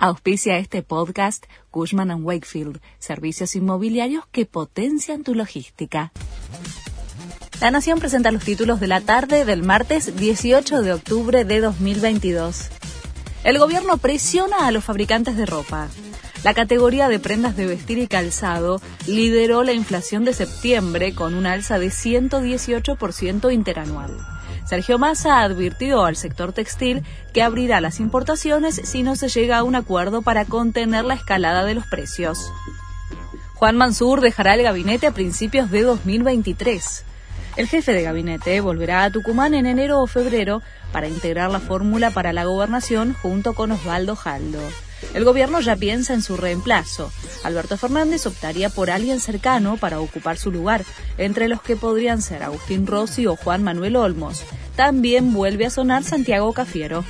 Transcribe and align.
Auspicia 0.00 0.58
este 0.58 0.84
podcast 0.84 1.44
Cushman⁇ 1.72 2.10
Wakefield, 2.22 2.80
servicios 3.00 3.56
inmobiliarios 3.56 4.24
que 4.30 4.46
potencian 4.46 5.24
tu 5.24 5.34
logística. 5.34 6.12
La 7.60 7.72
Nación 7.72 7.98
presenta 7.98 8.30
los 8.30 8.44
títulos 8.44 8.78
de 8.78 8.86
la 8.86 9.00
tarde 9.00 9.44
del 9.44 9.64
martes 9.64 10.16
18 10.16 10.82
de 10.82 10.92
octubre 10.92 11.44
de 11.44 11.60
2022. 11.60 12.68
El 13.42 13.58
gobierno 13.58 13.96
presiona 13.96 14.68
a 14.68 14.70
los 14.70 14.84
fabricantes 14.84 15.36
de 15.36 15.46
ropa. 15.46 15.88
La 16.44 16.54
categoría 16.54 17.08
de 17.08 17.18
prendas 17.18 17.56
de 17.56 17.66
vestir 17.66 17.98
y 17.98 18.06
calzado 18.06 18.80
lideró 19.08 19.64
la 19.64 19.72
inflación 19.72 20.24
de 20.24 20.32
septiembre 20.32 21.12
con 21.12 21.34
un 21.34 21.44
alza 21.44 21.80
de 21.80 21.88
118% 21.88 23.52
interanual. 23.52 24.37
Sergio 24.68 24.98
Massa 24.98 25.40
advirtió 25.40 26.04
al 26.04 26.14
sector 26.14 26.52
textil 26.52 27.02
que 27.32 27.42
abrirá 27.42 27.80
las 27.80 28.00
importaciones 28.00 28.78
si 28.84 29.02
no 29.02 29.16
se 29.16 29.28
llega 29.28 29.56
a 29.56 29.62
un 29.62 29.74
acuerdo 29.74 30.20
para 30.20 30.44
contener 30.44 31.06
la 31.06 31.14
escalada 31.14 31.64
de 31.64 31.74
los 31.74 31.86
precios. 31.86 32.52
Juan 33.54 33.76
Mansur 33.76 34.20
dejará 34.20 34.54
el 34.54 34.62
gabinete 34.62 35.06
a 35.06 35.12
principios 35.12 35.70
de 35.70 35.82
2023. 35.82 37.04
El 37.56 37.66
jefe 37.66 37.92
de 37.92 38.02
gabinete 38.02 38.60
volverá 38.60 39.04
a 39.04 39.10
Tucumán 39.10 39.54
en 39.54 39.64
enero 39.64 40.02
o 40.02 40.06
febrero 40.06 40.60
para 40.92 41.08
integrar 41.08 41.50
la 41.50 41.60
fórmula 41.60 42.10
para 42.10 42.34
la 42.34 42.44
gobernación 42.44 43.16
junto 43.22 43.54
con 43.54 43.72
Osvaldo 43.72 44.16
Jaldo. 44.16 44.60
El 45.14 45.24
gobierno 45.24 45.60
ya 45.60 45.76
piensa 45.76 46.12
en 46.12 46.22
su 46.22 46.36
reemplazo. 46.36 47.10
Alberto 47.42 47.76
Fernández 47.76 48.26
optaría 48.26 48.68
por 48.68 48.90
alguien 48.90 49.20
cercano 49.20 49.76
para 49.76 50.00
ocupar 50.00 50.36
su 50.36 50.52
lugar, 50.52 50.84
entre 51.16 51.48
los 51.48 51.62
que 51.62 51.76
podrían 51.76 52.20
ser 52.20 52.42
Agustín 52.42 52.86
Rossi 52.86 53.26
o 53.26 53.36
Juan 53.36 53.62
Manuel 53.62 53.96
Olmos. 53.96 54.44
También 54.78 55.34
vuelve 55.34 55.66
a 55.66 55.70
sonar 55.70 56.04
Santiago 56.04 56.52
Cafiero. 56.52 57.04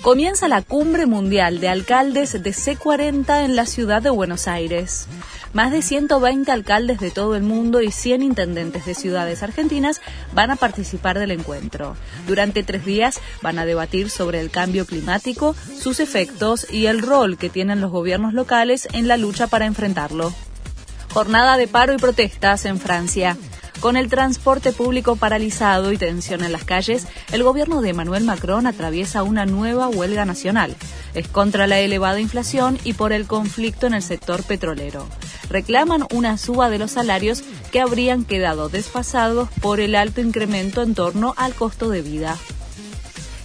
Comienza 0.00 0.48
la 0.48 0.62
cumbre 0.62 1.04
mundial 1.04 1.60
de 1.60 1.68
alcaldes 1.68 2.32
de 2.32 2.50
C40 2.50 3.44
en 3.44 3.56
la 3.56 3.66
ciudad 3.66 4.00
de 4.00 4.08
Buenos 4.08 4.48
Aires. 4.48 5.06
Más 5.52 5.70
de 5.70 5.82
120 5.82 6.50
alcaldes 6.50 6.98
de 6.98 7.10
todo 7.10 7.36
el 7.36 7.42
mundo 7.42 7.82
y 7.82 7.92
100 7.92 8.22
intendentes 8.22 8.86
de 8.86 8.94
ciudades 8.94 9.42
argentinas 9.42 10.00
van 10.32 10.50
a 10.50 10.56
participar 10.56 11.18
del 11.18 11.32
encuentro. 11.32 11.94
Durante 12.26 12.62
tres 12.62 12.86
días 12.86 13.20
van 13.42 13.58
a 13.58 13.66
debatir 13.66 14.08
sobre 14.08 14.40
el 14.40 14.50
cambio 14.50 14.86
climático, 14.86 15.54
sus 15.78 16.00
efectos 16.00 16.66
y 16.70 16.86
el 16.86 17.02
rol 17.02 17.36
que 17.36 17.50
tienen 17.50 17.82
los 17.82 17.90
gobiernos 17.90 18.32
locales 18.32 18.88
en 18.94 19.08
la 19.08 19.18
lucha 19.18 19.46
para 19.46 19.66
enfrentarlo. 19.66 20.32
Jornada 21.12 21.58
de 21.58 21.68
paro 21.68 21.92
y 21.92 21.98
protestas 21.98 22.64
en 22.64 22.78
Francia. 22.78 23.36
Con 23.80 23.96
el 23.96 24.08
transporte 24.08 24.72
público 24.72 25.14
paralizado 25.14 25.92
y 25.92 25.98
tensión 25.98 26.42
en 26.42 26.50
las 26.50 26.64
calles, 26.64 27.06
el 27.30 27.44
gobierno 27.44 27.80
de 27.80 27.90
Emmanuel 27.90 28.24
Macron 28.24 28.66
atraviesa 28.66 29.22
una 29.22 29.46
nueva 29.46 29.88
huelga 29.88 30.24
nacional. 30.24 30.74
Es 31.14 31.28
contra 31.28 31.68
la 31.68 31.78
elevada 31.78 32.20
inflación 32.20 32.76
y 32.82 32.94
por 32.94 33.12
el 33.12 33.26
conflicto 33.26 33.86
en 33.86 33.94
el 33.94 34.02
sector 34.02 34.42
petrolero. 34.42 35.06
Reclaman 35.48 36.06
una 36.12 36.38
suba 36.38 36.70
de 36.70 36.78
los 36.78 36.90
salarios 36.90 37.44
que 37.70 37.80
habrían 37.80 38.24
quedado 38.24 38.68
desfasados 38.68 39.48
por 39.60 39.78
el 39.78 39.94
alto 39.94 40.20
incremento 40.20 40.82
en 40.82 40.96
torno 40.96 41.34
al 41.36 41.54
costo 41.54 41.88
de 41.88 42.02
vida. 42.02 42.36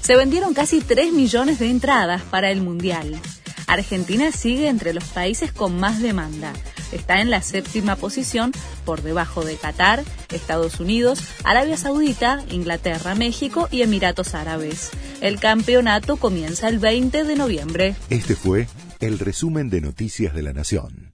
Se 0.02 0.16
vendieron 0.16 0.56
casi 0.56 0.81
3 0.81 1.14
millones 1.14 1.59
de 1.59 1.70
entradas 1.70 2.23
para 2.23 2.50
el 2.50 2.61
Mundial. 2.61 3.20
Argentina 3.67 4.31
sigue 4.31 4.67
entre 4.67 4.94
los 4.94 5.06
países 5.06 5.52
con 5.54 5.80
más 5.80 6.02
demanda. 6.02 6.54
Está 6.94 7.22
en 7.22 7.30
la 7.30 7.41
séptima 7.41 7.95
posición 7.95 8.52
por 8.86 9.02
debajo 9.02 9.44
de 9.44 9.55
Qatar, 9.55 10.03
Estados 10.31 10.80
Unidos, 10.80 11.22
Arabia 11.44 11.77
Saudita, 11.77 12.44
Inglaterra, 12.49 13.16
México 13.16 13.67
y 13.72 13.81
Emiratos 13.81 14.36
Árabes. 14.36 14.91
El 15.21 15.39
campeonato 15.39 16.17
comienza 16.17 16.69
el 16.69 16.80
20 16.80 17.23
de 17.23 17.36
noviembre. 17.36 17.95
Este 18.09 18.36
fue 18.36 18.67
el 18.99 19.19
resumen 19.19 19.69
de 19.69 19.81
Noticias 19.81 20.33
de 20.33 20.44
la 20.44 20.53
Nación. 20.53 21.12